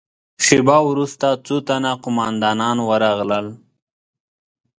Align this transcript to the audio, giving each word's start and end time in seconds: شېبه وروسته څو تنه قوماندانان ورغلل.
شېبه 0.45 0.77
وروسته 0.89 1.27
څو 1.45 1.55
تنه 1.67 1.91
قوماندانان 2.03 2.77
ورغلل. 2.89 3.47